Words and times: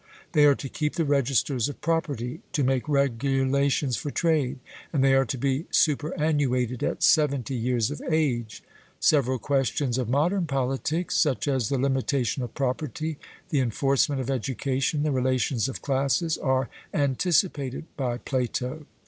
They 0.31 0.45
are 0.45 0.55
to 0.55 0.67
keep 0.67 0.95
the 0.95 1.05
registers 1.05 1.69
of 1.69 1.79
property, 1.79 2.41
to 2.53 2.63
make 2.63 2.89
regulations 2.89 3.97
for 3.97 4.09
trade, 4.09 4.57
and 4.91 5.03
they 5.03 5.13
are 5.13 5.25
to 5.25 5.37
be 5.37 5.67
superannuated 5.69 6.81
at 6.81 7.03
seventy 7.03 7.53
years 7.53 7.91
of 7.91 8.01
age. 8.09 8.63
Several 8.99 9.37
questions 9.37 9.99
of 9.99 10.09
modern 10.09 10.47
politics, 10.47 11.15
such 11.17 11.47
as 11.47 11.69
the 11.69 11.77
limitation 11.77 12.41
of 12.41 12.55
property, 12.55 13.19
the 13.49 13.59
enforcement 13.59 14.19
of 14.19 14.31
education, 14.31 15.03
the 15.03 15.11
relations 15.11 15.69
of 15.69 15.83
classes, 15.83 16.35
are 16.35 16.67
anticipated 16.95 17.85
by 17.95 18.17
Plato. 18.17 18.87